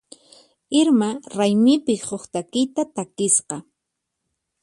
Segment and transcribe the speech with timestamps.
[0.79, 3.57] Irma raymipi huk takiyta takisqa.